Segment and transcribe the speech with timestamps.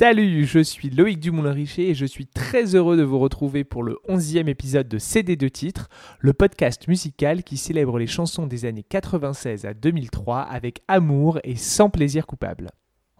[0.00, 3.98] Salut, je suis Loïc Dumoulin-Richer et je suis très heureux de vous retrouver pour le
[4.08, 8.82] 11e épisode de CD de titres, le podcast musical qui célèbre les chansons des années
[8.82, 12.70] 96 à 2003 avec amour et sans plaisir coupable.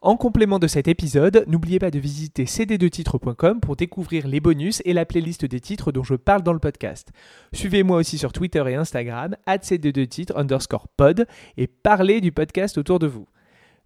[0.01, 4.95] En complément de cet épisode, n'oubliez pas de visiter cd2titres.com pour découvrir les bonus et
[4.95, 7.11] la playlist des titres dont je parle dans le podcast.
[7.53, 11.27] Suivez-moi aussi sur Twitter et Instagram, cd2titres underscore pod,
[11.59, 13.27] et parlez du podcast autour de vous.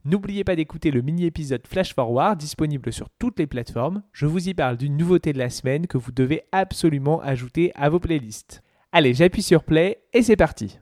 [0.07, 4.03] N'oubliez pas d'écouter le mini-épisode Flash Forward disponible sur toutes les plateformes.
[4.13, 7.89] Je vous y parle d'une nouveauté de la semaine que vous devez absolument ajouter à
[7.89, 8.63] vos playlists.
[8.93, 10.79] Allez, j'appuie sur play et c'est parti.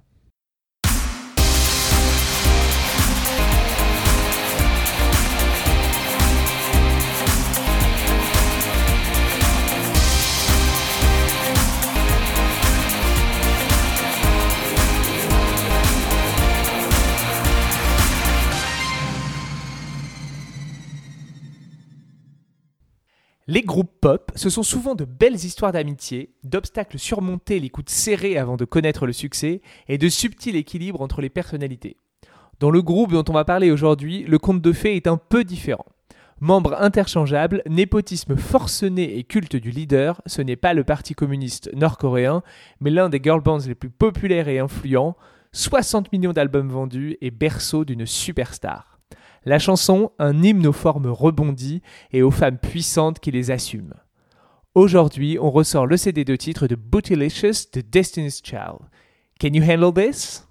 [23.52, 28.38] Les groupes pop, ce sont souvent de belles histoires d'amitié, d'obstacles surmontés, les coudes serrés
[28.38, 31.98] avant de connaître le succès, et de subtils équilibres entre les personnalités.
[32.60, 35.44] Dans le groupe dont on va parler aujourd'hui, le conte de fées est un peu
[35.44, 35.84] différent.
[36.40, 42.42] Membres interchangeables, népotisme forcené et culte du leader, ce n'est pas le Parti communiste nord-coréen,
[42.80, 45.14] mais l'un des girl bands les plus populaires et influents,
[45.52, 48.91] 60 millions d'albums vendus et berceau d'une superstar.
[49.44, 53.94] La chanson, un hymne aux formes rebondies et aux femmes puissantes qui les assument.
[54.74, 58.88] Aujourd'hui, on ressort le CD de titre de Bootylicious de Destiny's Child.
[59.40, 60.46] Can you handle this?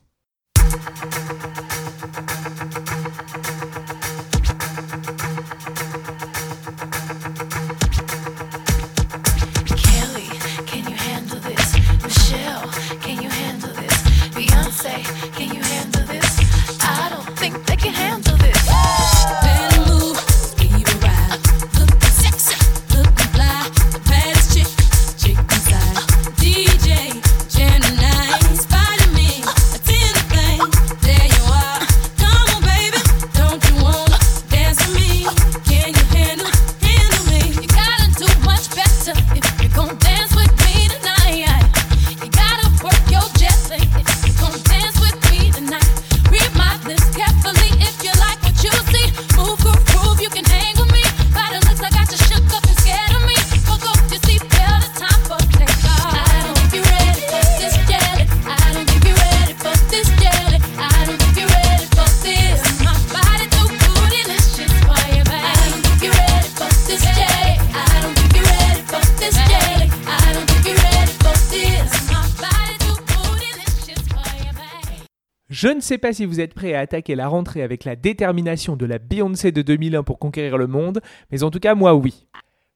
[75.52, 78.78] Je ne sais pas si vous êtes prêts à attaquer la rentrée avec la détermination
[78.78, 82.26] de la Beyoncé de 2001 pour conquérir le monde, mais en tout cas moi oui.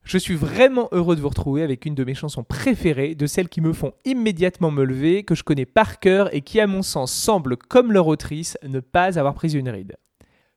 [0.03, 3.47] Je suis vraiment heureux de vous retrouver avec une de mes chansons préférées, de celles
[3.47, 6.81] qui me font immédiatement me lever, que je connais par cœur et qui à mon
[6.81, 9.95] sens semblent, comme leur autrice, ne pas avoir pris une ride.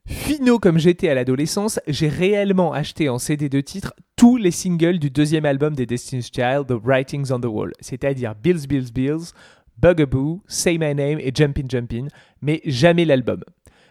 [0.05, 4.99] Finot comme j'étais à l'adolescence, j'ai réellement acheté en CD de titre tous les singles
[4.99, 9.33] du deuxième album des Destiny's Child, The Writings on the Wall, c'est-à-dire Bills, Bills, Bills,
[9.81, 12.09] Bugaboo, Say My Name et Jumpin' Jumpin',
[12.43, 13.43] mais jamais l'album.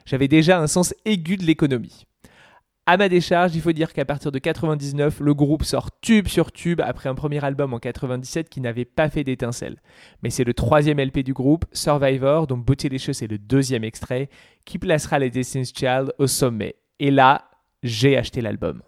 [0.05, 2.05] J'avais déjà un sens aigu de l'économie.
[2.89, 6.53] À ma décharge, il faut dire qu'à partir de 99, le groupe sort tube sur
[6.53, 9.75] tube après un premier album en 97 qui n'avait pas fait d'étincelle.
[10.23, 14.29] Mais c'est le troisième LP du groupe, Survivor, dont Bootylicious est le deuxième extrait,
[14.63, 16.75] qui placera les Destiny's Child au sommet.
[16.99, 17.49] Et là,
[17.83, 18.81] j'ai acheté l'album.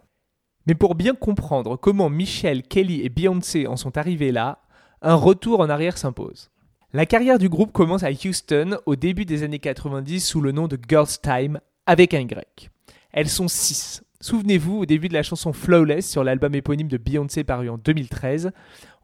[0.66, 4.62] Mais pour bien comprendre comment Michelle, Kelly et Beyoncé en sont arrivés là,
[5.02, 6.50] un retour en arrière s'impose.
[6.92, 10.66] La carrière du groupe commence à Houston au début des années 90 sous le nom
[10.66, 12.68] de Girls Time avec un Y.
[13.12, 14.02] Elles sont six.
[14.20, 18.50] Souvenez-vous, au début de la chanson Flawless sur l'album éponyme de Beyoncé paru en 2013,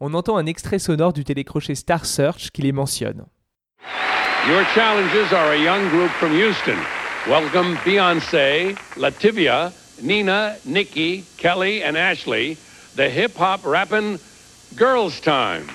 [0.01, 3.25] on entend un extrait sonore du télécrochet Star Search qui les mentionne.
[4.49, 6.79] Your challenges are a young group from Houston.
[7.29, 9.73] Welcome Beyoncé, Lativia,
[10.03, 12.57] Nina, Nikki, Kelly and Ashley,
[12.97, 14.19] the hip hop rapping
[14.77, 15.69] Girls Time.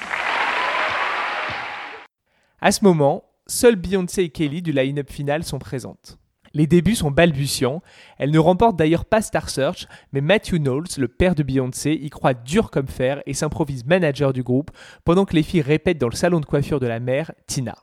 [2.63, 6.19] À ce moment, seuls Beyoncé et Kelly du line-up final sont présentes.
[6.53, 7.81] Les débuts sont balbutiants,
[8.19, 12.09] elle ne remporte d'ailleurs pas Star Search, mais Matthew Knowles, le père de Beyoncé, y
[12.11, 14.69] croit dur comme fer et s'improvise manager du groupe
[15.05, 17.75] pendant que les filles répètent dans le salon de coiffure de la mère, Tina.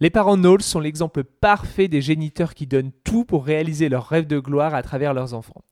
[0.00, 4.26] Les parents Knowles sont l'exemple parfait des géniteurs qui donnent tout pour réaliser leur rêve
[4.26, 5.64] de gloire à travers leurs enfants.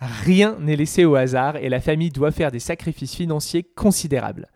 [0.00, 4.48] Rien n'est laissé au hasard et la famille doit faire des sacrifices financiers considérables.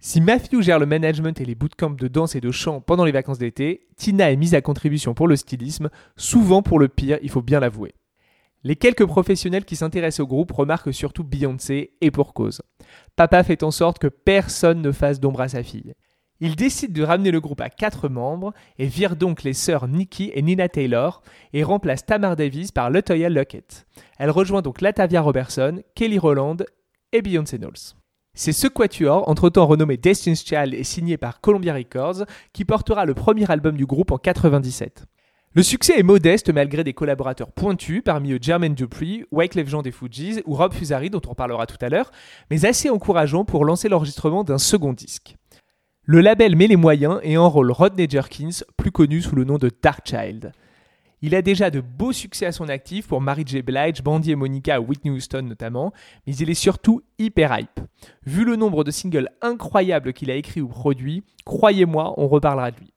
[0.00, 3.10] Si Matthew gère le management et les bootcamps de danse et de chant pendant les
[3.10, 7.30] vacances d'été, Tina est mise à contribution pour le stylisme, souvent pour le pire, il
[7.30, 7.94] faut bien l'avouer.
[8.62, 12.62] Les quelques professionnels qui s'intéressent au groupe remarquent surtout Beyoncé, et pour cause.
[13.16, 15.94] Papa fait en sorte que personne ne fasse d'ombre à sa fille.
[16.40, 20.30] Il décide de ramener le groupe à 4 membres et vire donc les sœurs Nikki
[20.32, 21.22] et Nina Taylor
[21.52, 23.86] et remplace Tamar Davis par Latoya Luckett.
[24.18, 26.58] Elle rejoint donc Latavia Robertson, Kelly Rowland
[27.12, 27.96] et Beyoncé Knowles.
[28.40, 33.12] C'est ce quatuor, entre-temps renommé Destiny's Child et signé par Columbia Records, qui portera le
[33.12, 35.06] premier album du groupe en 97.
[35.54, 39.90] Le succès est modeste malgré des collaborateurs pointus, parmi eux Jermaine Dupri, Wyclef Jean des
[39.90, 42.12] Fujis ou Rob Fusari dont on parlera tout à l'heure,
[42.48, 45.34] mais assez encourageant pour lancer l'enregistrement d'un second disque.
[46.04, 49.68] Le label met les moyens et enrôle Rodney Jerkins, plus connu sous le nom de
[49.82, 50.52] Darkchild.
[51.20, 53.62] Il a déjà de beaux succès à son actif pour Mary J.
[53.62, 55.92] Blige, Bandy et Monica, Whitney Houston notamment,
[56.26, 57.80] mais il est surtout hyper hype.
[58.24, 62.76] Vu le nombre de singles incroyables qu'il a écrits ou produits, croyez-moi, on reparlera de
[62.78, 62.92] lui.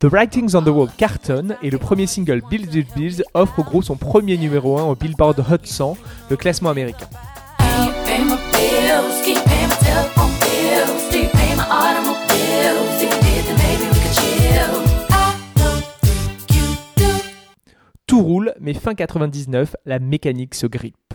[0.00, 3.62] The Writings on the Wall cartonne et le premier single Bills Bills Bills offre au
[3.62, 5.96] gros son premier numéro 1 au Billboard Hot 100,
[6.28, 7.08] le classement américain.
[18.62, 21.14] Mais fin 99, la mécanique se grippe.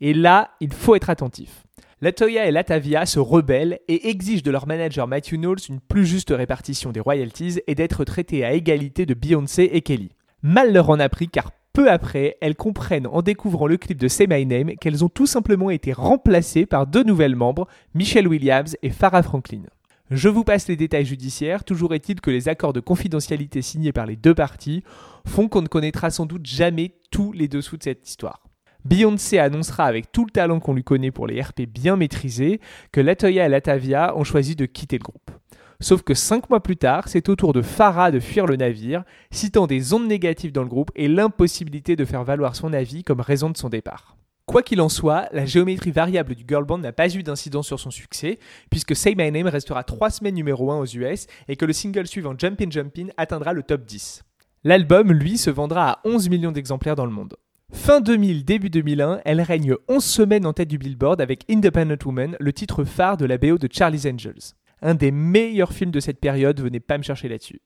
[0.00, 1.64] Et là, il faut être attentif.
[2.00, 6.30] Latoya et Latavia se rebellent et exigent de leur manager Matthew Knowles une plus juste
[6.30, 10.10] répartition des royalties et d'être traités à égalité de Beyoncé et Kelly.
[10.42, 14.08] Mal leur en a pris car peu après, elles comprennent en découvrant le clip de
[14.08, 18.76] Say My Name qu'elles ont tout simplement été remplacées par deux nouvelles membres, Michelle Williams
[18.82, 19.62] et Farah Franklin.
[20.10, 24.06] Je vous passe les détails judiciaires, toujours est-il que les accords de confidentialité signés par
[24.06, 24.84] les deux parties
[25.26, 28.46] font qu'on ne connaîtra sans doute jamais tous les dessous de cette histoire.
[28.84, 32.60] Beyoncé annoncera avec tout le talent qu'on lui connaît pour les RP bien maîtrisés
[32.92, 35.32] que Latoya et Latavia ont choisi de quitter le groupe.
[35.80, 39.02] Sauf que cinq mois plus tard, c'est au tour de Farah de fuir le navire,
[39.32, 43.20] citant des ondes négatives dans le groupe et l'impossibilité de faire valoir son avis comme
[43.20, 44.15] raison de son départ.
[44.46, 47.80] Quoi qu'il en soit, la géométrie variable du girl band n'a pas eu d'incidence sur
[47.80, 48.38] son succès,
[48.70, 52.06] puisque Say My Name restera trois semaines numéro 1 aux US et que le single
[52.06, 54.22] suivant Jumpin' Jumpin' atteindra le top 10.
[54.62, 57.34] L'album, lui, se vendra à 11 millions d'exemplaires dans le monde.
[57.72, 62.36] Fin 2000, début 2001, elle règne 11 semaines en tête du Billboard avec Independent Woman,
[62.38, 64.54] le titre phare de la BO de Charlie's Angels.
[64.80, 67.60] Un des meilleurs films de cette période, venez pas me chercher là-dessus.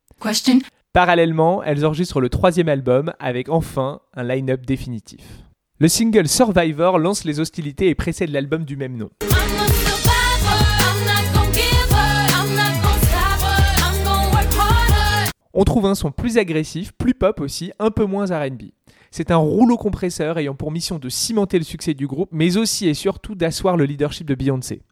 [0.94, 5.44] Parallèlement, elles enregistrent le troisième album avec enfin un line-up définitif.
[5.82, 9.08] Le single Survivor lance les hostilités et précède l'album du même nom.
[15.54, 18.64] On trouve un son plus agressif, plus pop aussi, un peu moins RB.
[19.10, 22.86] C'est un rouleau compresseur ayant pour mission de cimenter le succès du groupe, mais aussi
[22.86, 24.82] et surtout d'asseoir le leadership de Beyoncé.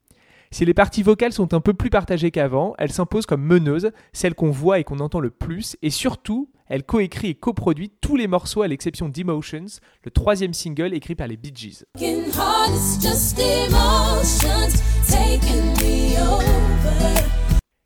[0.50, 4.34] Si les parties vocales sont un peu plus partagées qu'avant, elle s'impose comme meneuse, celle
[4.34, 8.26] qu'on voit et qu'on entend le plus, et surtout, elle coécrit et coproduit tous les
[8.26, 11.84] morceaux à l'exception d'Emotions, le troisième single écrit par les Bee Gees.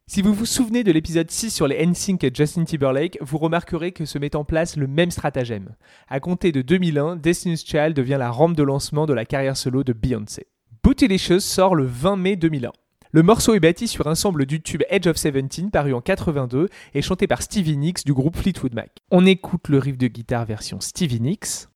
[0.06, 3.93] Si vous vous souvenez de l'épisode 6 sur les NSYNC et Justin Timberlake, vous remarquerez
[3.93, 5.75] que se met en place le même stratagème.
[6.06, 9.82] À compter de 2001, Destiny's Child devient la rampe de lancement de la carrière solo
[9.85, 10.51] de Beyoncé.
[10.84, 12.73] Bootylicious sort le 20 mai 2001.
[13.12, 16.69] Le morceau est bâti sur un sample du tube Edge of Seventeen paru en 82
[16.94, 18.91] et chanté par Stevie Nicks du groupe Fleetwood Mac.
[19.12, 21.69] On écoute le riff de guitare version Stevie Nicks.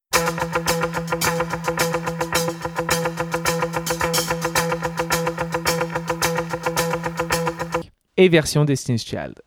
[8.16, 9.45] et version Destiny's Child.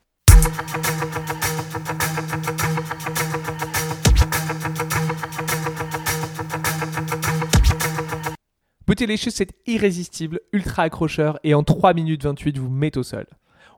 [8.90, 13.28] Bootylicious est irrésistible, ultra accrocheur et en 3 minutes 28 vous met au sol.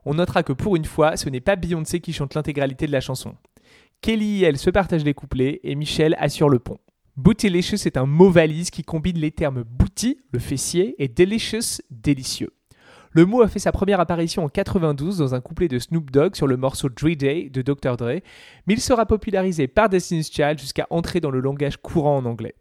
[0.06, 3.02] On notera que pour une fois, ce n'est pas Beyoncé qui chante l'intégralité de la
[3.02, 3.34] chanson.
[4.00, 6.78] Kelly et elle se partagent les couplets et Michel assure le pont.
[7.18, 12.54] Bootylicious est un mot valise qui combine les termes booty, le fessier, et delicious, délicieux.
[13.14, 16.34] Le mot a fait sa première apparition en 92 dans un couplet de Snoop Dogg
[16.34, 17.98] sur le morceau Dre Day de Dr.
[17.98, 18.22] Dre,
[18.66, 22.54] mais il sera popularisé par Destiny's Child jusqu'à entrer dans le langage courant en anglais.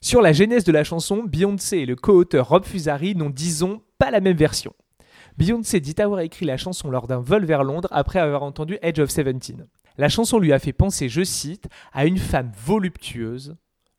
[0.00, 4.10] Sur la genèse de la chanson, Beyoncé et le co-auteur Rob Fusari n'ont disons pas
[4.10, 4.72] la même version.
[5.38, 8.98] Beyoncé dit avoir écrit la chanson lors d'un vol vers Londres après avoir entendu Edge
[8.98, 9.68] of Seventeen.
[9.96, 13.54] La chanson lui a fait penser, je cite, à une femme voluptueuse,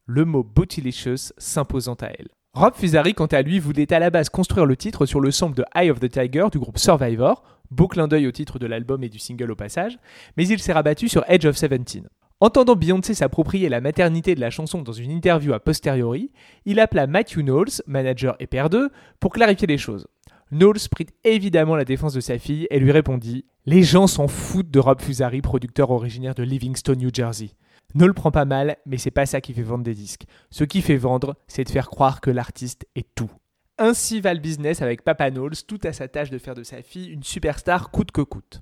[0.08, 2.30] le mot bootylicious s'imposant à elle.
[2.54, 5.58] Rob Fusari, quant à lui, voulait à la base construire le titre sur le sample
[5.58, 9.04] de Eye of the Tiger du groupe Survivor, beau clin d'œil au titre de l'album
[9.04, 10.00] et du single au passage,
[10.38, 12.08] mais il s'est rabattu sur Edge of Seventeen.
[12.40, 16.32] Entendant Beyoncé s'approprier la maternité de la chanson dans une interview a posteriori,
[16.66, 20.08] il appela Matthew Knowles, manager et père d'eux, pour clarifier les choses.
[20.52, 24.72] Knowles prit évidemment la défense de sa fille et lui répondit Les gens s'en foutent
[24.72, 27.50] de Rob Fusari, producteur originaire de Livingston, New Jersey.
[27.96, 30.26] Ne le prends pas mal, mais c'est pas ça qui fait vendre des disques.
[30.52, 33.32] Ce qui fait vendre, c'est de faire croire que l'artiste est tout.
[33.78, 36.82] Ainsi va le business avec Papa Knowles, tout à sa tâche de faire de sa
[36.82, 38.62] fille une superstar coûte que coûte.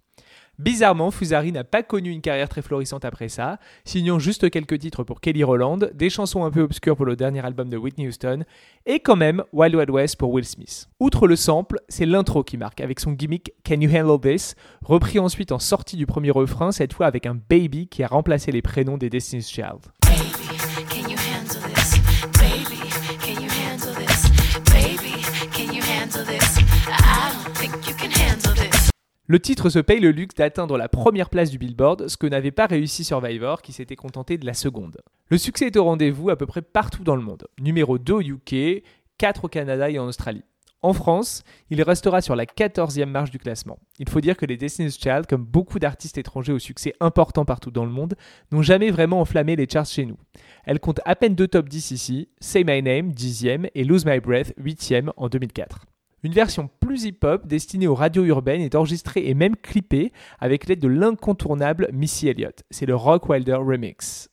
[0.57, 5.03] Bizarrement, Fusari n'a pas connu une carrière très florissante après ça, signant juste quelques titres
[5.03, 8.45] pour Kelly Rowland, des chansons un peu obscures pour le dernier album de Whitney Houston,
[8.85, 10.87] et quand même Wild Wild West pour Will Smith.
[11.01, 15.19] Outre le sample, c'est l'intro qui marque, avec son gimmick Can You Handle This, repris
[15.19, 18.61] ensuite en sortie du premier refrain, cette fois avec un baby qui a remplacé les
[18.61, 19.81] prénoms des Destiny's Child.
[29.27, 32.51] Le titre se paye le luxe d'atteindre la première place du Billboard, ce que n'avait
[32.51, 35.01] pas réussi Survivor, qui s'était contenté de la seconde.
[35.29, 37.47] Le succès est au rendez-vous à peu près partout dans le monde.
[37.59, 38.83] Numéro 2 au UK,
[39.17, 40.43] 4 au Canada et en Australie.
[40.83, 41.41] En France,
[41.71, 43.79] il restera sur la 14e marche du classement.
[43.97, 47.71] Il faut dire que les Destiny's Child, comme beaucoup d'artistes étrangers au succès important partout
[47.71, 48.13] dans le monde,
[48.51, 50.17] n'ont jamais vraiment enflammé les charts chez nous.
[50.65, 54.19] Elle compte à peine deux top 10 ici, Say My Name, 10e, et Lose My
[54.19, 55.87] Breath, 8e en 2004.
[56.25, 60.79] Une version plus hip-hop destinée aux radios urbaines est enregistrée et même clippée avec l'aide
[60.79, 62.63] de l'incontournable Missy Elliott.
[62.71, 64.27] C'est le Rock Wilder Remix.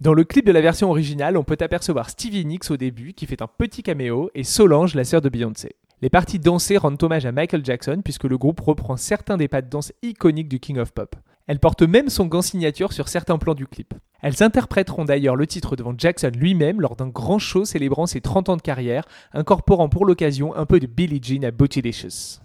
[0.00, 3.26] Dans le clip de la version originale, on peut apercevoir Stevie Nicks au début qui
[3.26, 5.76] fait un petit caméo et Solange, la sœur de Beyoncé.
[6.02, 9.62] Les parties dansées rendent hommage à Michael Jackson puisque le groupe reprend certains des pas
[9.62, 11.14] de danse iconiques du King of Pop.
[11.46, 13.94] Elle porte même son gant signature sur certains plans du clip.
[14.20, 18.48] Elles interpréteront d'ailleurs le titre devant Jackson lui-même lors d'un grand show célébrant ses 30
[18.48, 22.40] ans de carrière, incorporant pour l'occasion un peu de Billie Jean à Bootylicious.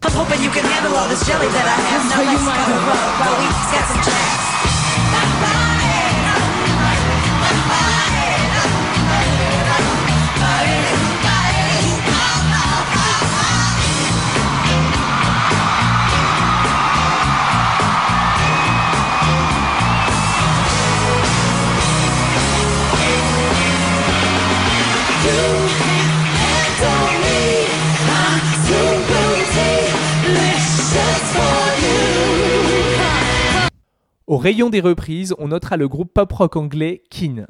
[34.39, 37.45] Rayon des reprises, on notera le groupe pop-rock anglais Keen.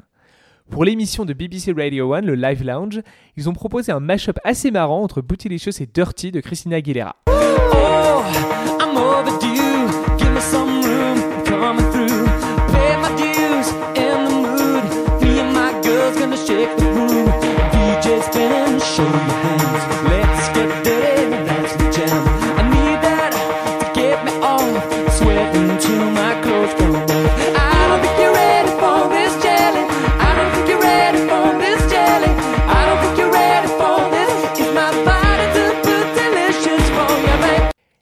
[0.70, 3.00] Pour l'émission de BBC Radio 1, le Live Lounge,
[3.36, 7.16] ils ont proposé un mash-up assez marrant entre Bootylicious et Dirty de Christina Aguilera.
[7.28, 8.22] Oh,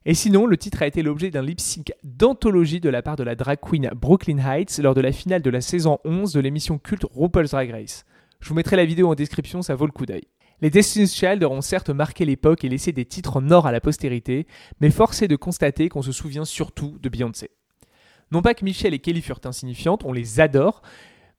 [0.08, 3.22] Et sinon, le titre a été l'objet d'un lip sync d'anthologie de la part de
[3.22, 6.78] la drag queen Brooklyn Heights lors de la finale de la saison 11 de l'émission
[6.78, 8.06] culte RuPaul's Drag Race.
[8.40, 10.24] Je vous mettrai la vidéo en description, ça vaut le coup d'œil.
[10.62, 13.82] Les Destiny's Child auront certes marqué l'époque et laissé des titres en or à la
[13.82, 14.46] postérité,
[14.80, 17.50] mais force est de constater qu'on se souvient surtout de Beyoncé.
[18.32, 20.80] Non pas que Michelle et Kelly furent insignifiantes, on les adore,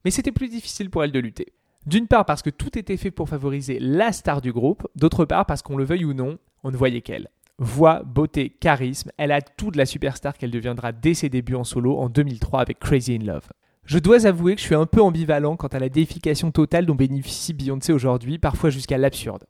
[0.05, 1.53] mais c'était plus difficile pour elles de lutter.
[1.87, 5.47] D'une part parce que tout était fait pour favoriser la star du groupe, d'autre part
[5.47, 7.29] parce qu'on le veuille ou non, on ne voyait qu'elle.
[7.61, 11.65] Voix, beauté, charisme, elle a tout de la superstar qu'elle deviendra dès ses débuts en
[11.65, 13.49] solo en 2003 avec Crazy in Love.
[13.83, 16.95] Je dois avouer que je suis un peu ambivalent quant à la déification totale dont
[16.95, 19.43] bénéficie Beyoncé aujourd'hui, parfois jusqu'à l'absurde.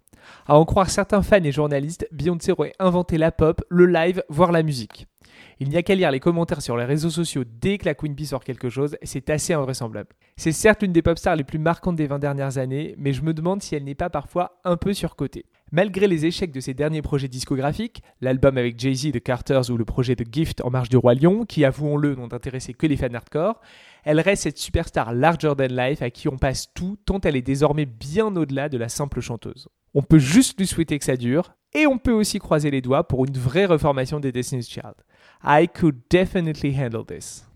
[0.47, 4.51] À en croire certains fans et journalistes, Beyoncé aurait inventé la pop, le live, voire
[4.51, 5.05] la musique.
[5.59, 8.15] Il n'y a qu'à lire les commentaires sur les réseaux sociaux dès que la Queen
[8.15, 10.09] Bee sort quelque chose, c'est assez invraisemblable.
[10.35, 13.21] C'est certes l'une des pop stars les plus marquantes des 20 dernières années, mais je
[13.21, 15.45] me demande si elle n'est pas parfois un peu surcotée.
[15.71, 19.85] Malgré les échecs de ses derniers projets discographiques, l'album avec Jay-Z de Carters ou le
[19.85, 23.13] projet de Gift en marche du Roi Lion, qui avouons-le n'ont intéressé que les fans
[23.13, 23.61] hardcore,
[24.03, 27.43] elle reste cette superstar larger than life à qui on passe tout tant elle est
[27.43, 29.67] désormais bien au-delà de la simple chanteuse.
[29.93, 33.07] On peut juste lui souhaiter que ça dure, et on peut aussi croiser les doigts
[33.07, 34.95] pour une vraie reformation des Destiny's Child.
[35.43, 37.48] I could definitely handle this.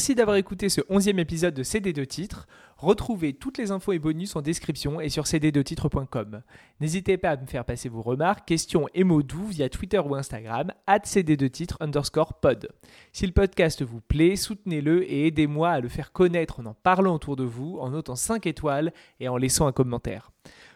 [0.00, 2.48] Merci d'avoir écouté ce 11e épisode de CD2 Titres.
[2.78, 6.40] Retrouvez toutes les infos et bonus en description et sur cd2titres.com.
[6.80, 10.14] N'hésitez pas à me faire passer vos remarques, questions et mots doux via Twitter ou
[10.14, 12.70] Instagram, at cd2titres underscore pod.
[13.12, 17.16] Si le podcast vous plaît, soutenez-le et aidez-moi à le faire connaître en en parlant
[17.16, 20.30] autour de vous, en notant 5 étoiles et en laissant un commentaire.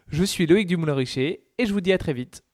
[0.09, 2.45] Je suis Loïc Dumoulin-Richer et je vous dis à très vite.